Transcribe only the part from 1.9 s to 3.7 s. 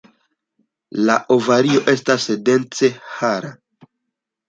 estas dense hara.